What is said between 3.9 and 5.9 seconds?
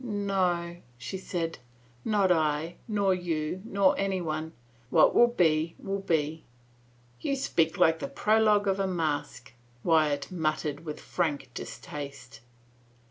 anyone. What will be,